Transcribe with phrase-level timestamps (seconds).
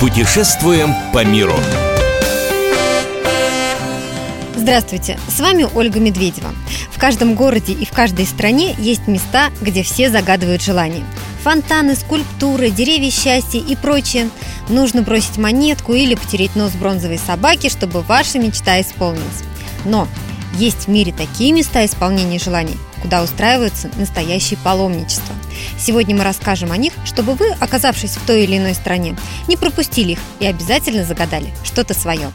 [0.00, 1.56] Путешествуем по миру.
[4.54, 6.54] Здравствуйте, с вами Ольга Медведева.
[6.92, 11.02] В каждом городе и в каждой стране есть места, где все загадывают желания.
[11.42, 14.30] Фонтаны, скульптуры, деревья счастья и прочее.
[14.68, 19.42] Нужно бросить монетку или потереть нос бронзовой собаки, чтобы ваша мечта исполнилась.
[19.84, 20.06] Но
[20.54, 25.34] есть в мире такие места исполнения желаний, куда устраиваются настоящие паломничества.
[25.78, 29.16] Сегодня мы расскажем о них, чтобы вы, оказавшись в той или иной стране,
[29.46, 32.30] не пропустили их и обязательно загадали что-то свое.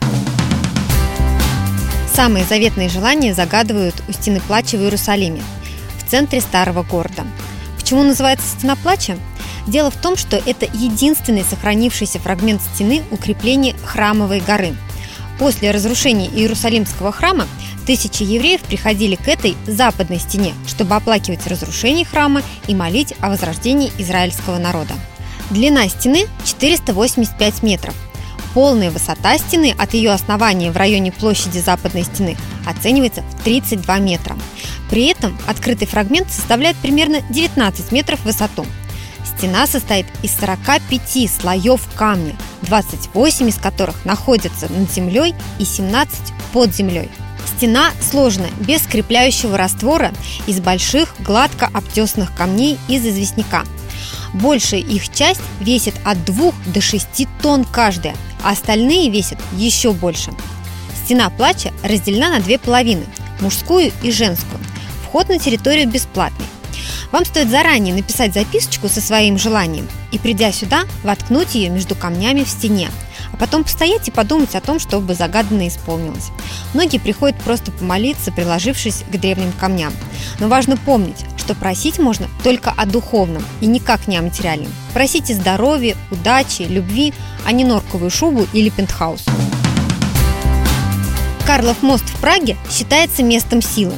[2.13, 5.41] Самые заветные желания загадывают у стены плача в Иерусалиме,
[5.97, 7.25] в центре старого города.
[7.75, 9.17] Почему называется стена плача?
[9.65, 14.75] Дело в том, что это единственный сохранившийся фрагмент стены укрепления храмовой горы.
[15.39, 17.47] После разрушения Иерусалимского храма
[17.85, 23.91] тысячи евреев приходили к этой западной стене, чтобы оплакивать разрушение храма и молить о возрождении
[23.97, 24.93] израильского народа.
[25.49, 27.95] Длина стены 485 метров–
[28.53, 32.37] Полная высота стены от ее основания в районе площади Западной стены
[32.67, 34.37] оценивается в 32 метра.
[34.89, 38.65] При этом открытый фрагмент составляет примерно 19 метров в высоту.
[39.25, 46.73] Стена состоит из 45 слоев камня, 28 из которых находятся над землей и 17 под
[46.73, 47.09] землей.
[47.57, 50.11] Стена сложена без скрепляющего раствора
[50.47, 53.63] из больших гладко обтесанных камней из известняка.
[54.33, 60.31] Большая их часть весит от 2 до 6 тонн каждая, а остальные весят еще больше.
[61.03, 63.05] Стена плача разделена на две половины–
[63.41, 64.59] мужскую и женскую.
[65.05, 66.45] Вход на территорию бесплатный.
[67.13, 72.43] Вам стоит заранее написать записочку со своим желанием и, придя сюда, воткнуть ее между камнями
[72.43, 72.89] в стене,
[73.31, 76.31] а потом постоять и подумать о том, чтобы загаданное исполнилось.
[76.73, 79.93] Многие приходят просто помолиться, приложившись к древним камням.
[80.39, 84.73] Но важно помнить, что просить можно только о духовном и никак не о материальном.
[84.95, 87.13] Просите здоровья, удачи, любви,
[87.45, 89.23] а не норковую шубу или пентхаус.
[91.45, 93.93] Карлов мост в Праге считается местом силы.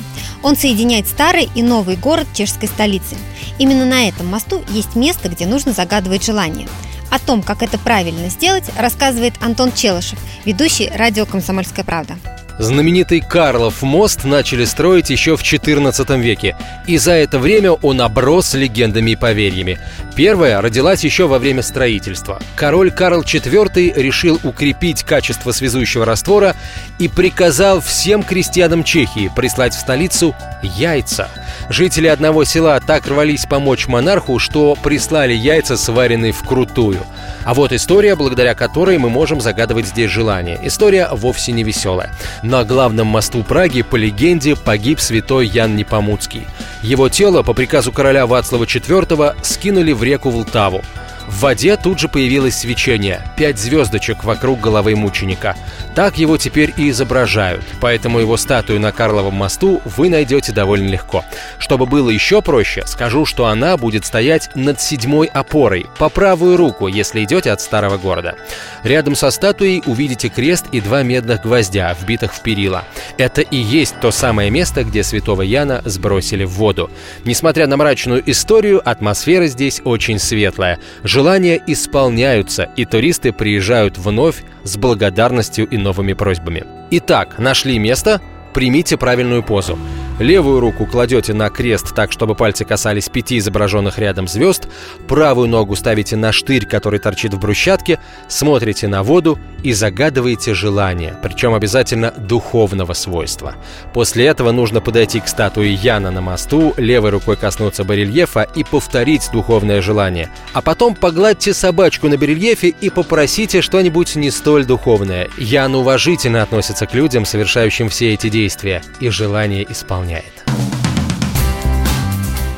[0.46, 3.16] Он соединяет старый и новый город чешской столицы.
[3.58, 6.68] Именно на этом мосту есть место, где нужно загадывать желание.
[7.10, 12.18] О том, как это правильно сделать, рассказывает Антон Челышев, ведущий радио «Комсомольская правда».
[12.58, 16.56] Знаменитый Карлов мост начали строить еще в XIV веке,
[16.88, 19.78] и за это время он оброс легендами и поверьями.
[20.16, 22.42] Первая родилась еще во время строительства.
[22.56, 26.56] Король Карл IV решил укрепить качество связующего раствора
[27.00, 31.30] и приказал всем крестьянам Чехии прислать в столицу яйца.
[31.70, 37.06] Жители одного села так рвались помочь монарху, что прислали яйца, сваренные вкрутую.
[37.44, 40.58] А вот история, благодаря которой мы можем загадывать здесь желание.
[40.64, 42.12] История вовсе не веселая.
[42.46, 46.46] На главном мосту Праги, по легенде, погиб святой Ян Непомуцкий.
[46.84, 50.84] Его тело по приказу короля Вацлава IV скинули в реку Волтаву.
[51.28, 55.56] В воде тут же появилось свечение– пять звездочек вокруг головы мученика.
[55.96, 61.24] Так его теперь и изображают, поэтому его статую на Карловом мосту вы найдете довольно легко.
[61.58, 66.88] Чтобы было еще проще, скажу, что она будет стоять над седьмой опорой, по правую руку,
[66.88, 68.35] если идете от старого города.
[68.84, 72.84] Рядом со статуей увидите крест и два медных гвоздя, вбитых в перила.
[73.18, 76.91] Это и есть то самое место, где святого Яна сбросили в воду.
[77.24, 80.80] Несмотря на мрачную историю, атмосфера здесь очень светлая.
[81.16, 86.66] Желания исполняются, и туристы приезжают вновь с благодарностью и новыми просьбами.
[86.92, 88.20] Итак, нашли место?
[88.53, 89.80] Примите правильную позу.
[90.20, 94.68] Левую руку кладете на крест так, чтобы пальцы касались пяти изображенных рядом звезд,
[95.08, 101.18] правую ногу ставите на штырь, который торчит в брусчатке, смотрите на воду и загадываете желание,
[101.24, 103.56] причем обязательно духовного свойства.
[103.96, 109.28] После этого нужно подойти к статуе Яна на мосту, левой рукой коснуться барельефа и повторить
[109.34, 110.30] духовное желание.
[110.53, 115.29] А потом погладьте собачку на барельефе и попросите что-нибудь не столь духовное.
[115.40, 120.46] Ян уважительно относится к людям, совершающим все эти действия, и желание исполняет.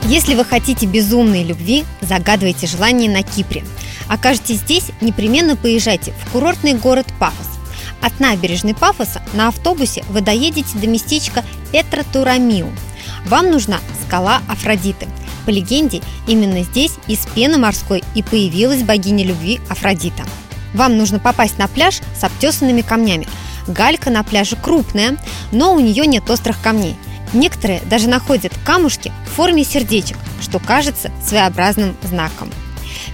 [0.08, 3.64] Если вы хотите безумной любви, загадывайте желание на Кипре.
[4.10, 7.48] Окажетесь здесь, непременно поезжайте в курортный город Пафос.
[8.02, 11.44] От набережной Пафоса на автобусе вы доедете до местечка
[11.74, 12.72] Этратурамиу.
[13.26, 15.08] Вам нужна скала Афродиты.
[15.46, 20.24] По легенде, именно здесь из пены морской и появилась богиня любви Афродита.
[20.74, 23.28] Вам нужно попасть на пляж с обтесанными камнями.
[23.68, 25.18] Галька на пляже крупная,
[25.52, 26.96] но у нее нет острых камней–
[27.34, 32.50] Некоторые даже находят камушки в форме сердечек, что кажется своеобразным знаком.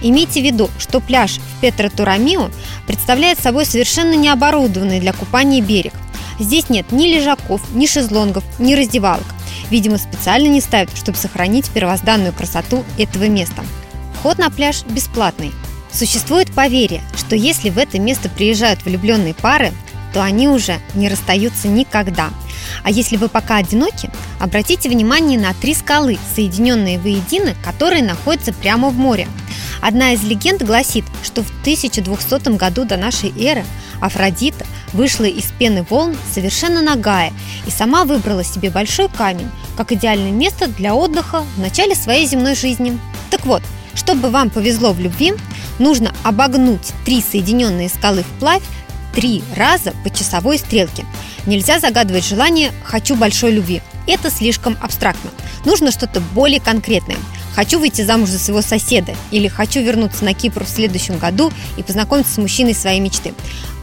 [0.04, 2.50] Имейте в виду, что пляж в Петро-Турамио
[2.86, 5.94] представляет собой совершенно необорудованный для купания берег.
[6.38, 9.24] Здесь нет ни лежаков, ни шезлонгов, ни раздевалок.
[9.70, 13.64] Видимо, специально не ставят, чтобы сохранить первозданную красоту этого места.
[14.18, 15.52] Вход на пляж бесплатный.
[15.90, 19.72] Существует поверье, что если в это место приезжают влюбленные пары,
[20.12, 22.28] то они уже не расстаются никогда.
[22.82, 28.90] А если вы пока одиноки, обратите внимание на три скалы, соединенные воедино, которые находятся прямо
[28.90, 29.28] в море.
[29.80, 33.64] Одна из легенд гласит, что в 1200 году до нашей эры
[34.00, 37.32] Афродита вышла из пены волн совершенно нагая
[37.66, 42.54] и сама выбрала себе большой камень, как идеальное место для отдыха в начале своей земной
[42.54, 42.98] жизни.
[43.30, 43.62] Так вот,
[43.94, 45.34] чтобы вам повезло в любви,
[45.78, 48.62] нужно обогнуть три соединенные скалы вплавь
[49.14, 51.04] три раза по часовой стрелке.
[51.46, 53.82] Нельзя загадывать желание «хочу большой любви».
[54.06, 55.30] Это слишком абстрактно.
[55.64, 57.16] Нужно что-то более конкретное.
[57.54, 61.82] Хочу выйти замуж за своего соседа или хочу вернуться на Кипр в следующем году и
[61.82, 63.32] познакомиться с мужчиной своей мечты.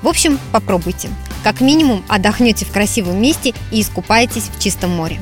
[0.02, 1.10] В общем, попробуйте.
[1.44, 5.20] Как минимум отдохнете в красивом месте и искупаетесь в чистом море.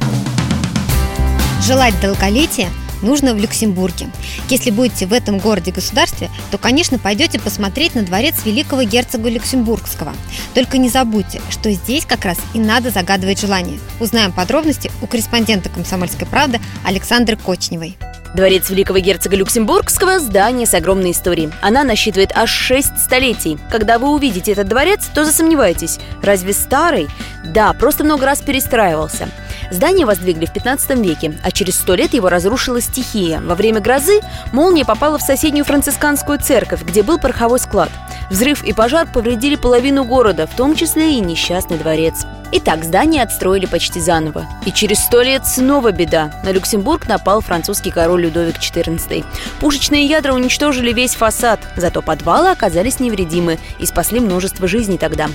[1.66, 2.70] Желать долголетия
[3.02, 4.10] нужно в Люксембурге.
[4.50, 10.14] Если будете в этом городе-государстве, то, конечно, пойдете посмотреть на дворец великого герцога Люксембургского.
[10.54, 13.80] Только не забудьте, что здесь как раз и надо загадывать желание.
[14.00, 17.98] Узнаем подробности у корреспондента «Комсомольской правды» Александры Кочневой.
[18.36, 21.50] Дворец Великого Герцога Люксембургского– здание с огромной историей.
[21.62, 23.58] Она насчитывает аж шесть столетий.
[23.72, 26.00] Когда вы увидите этот дворец, то засомневаетесь.
[26.22, 27.08] Разве старый?
[27.44, 29.30] Да, просто много раз перестраивался.
[29.72, 33.40] Здание воздвигли в 15 веке, а через сто лет его разрушила стихия.
[33.40, 34.22] Во время грозы
[34.52, 37.92] молния попала в соседнюю францисканскую церковь, где был пороховой склад.
[38.30, 42.26] Взрыв и пожар повредили половину города, в том числе и несчастный дворец.
[42.52, 44.48] Итак, здание отстроили почти заново.
[44.66, 46.34] И через сто лет снова беда.
[46.44, 49.24] На Люксембург напал французский король Людовик XIV.
[49.60, 55.28] Пушечные ядра уничтожили весь фасад, зато подвалы оказались невредимы и спасли множество жизней тогда.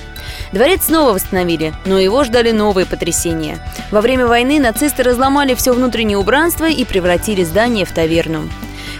[0.50, 3.58] Дворец снова восстановили, но его ждали новые потрясения.
[3.92, 8.48] Во время войны нацисты разломали все внутреннее убранство и превратили здание в таверну.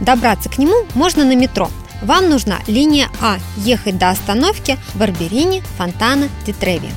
[0.00, 1.70] Добраться к нему можно на метро–
[2.02, 6.90] вам нужна линия А– ехать до остановки Барберини, Фонтана, Тетреви.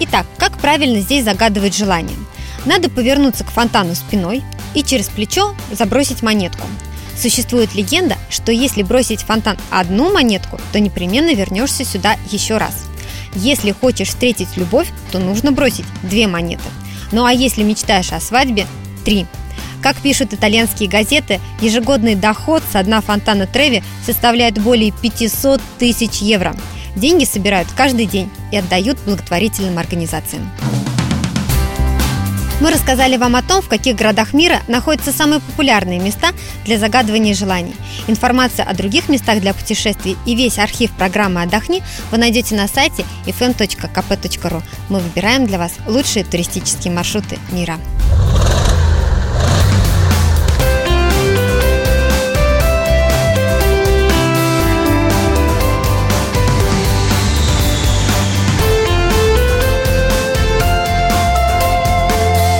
[0.00, 2.16] Итак, как правильно здесь загадывать желание?
[2.64, 4.42] Надо повернуться к фонтану спиной
[4.74, 6.66] и через плечо забросить монетку.
[7.16, 12.84] Существует легенда, что если бросить в фонтан одну монетку, то непременно вернешься сюда еще раз.
[13.34, 16.64] Если хочешь встретить любовь, то нужно бросить две монеты.
[17.12, 18.66] Ну а если мечтаешь о свадьбе–
[19.04, 19.26] три–
[19.82, 26.54] как пишут итальянские газеты, ежегодный доход со дна фонтана Треви составляет более 500 тысяч евро.
[26.96, 30.50] Деньги собирают каждый день и отдают благотворительным организациям.
[32.60, 36.28] Мы рассказали вам о том, в каких городах мира находятся самые популярные места
[36.64, 37.74] для загадывания желаний.
[38.06, 43.04] Информация о других местах для путешествий и весь архив программы «Отдохни» вы найдете на сайте
[43.26, 44.62] fm.kp.ru.
[44.90, 47.78] Мы выбираем для вас лучшие туристические маршруты мира.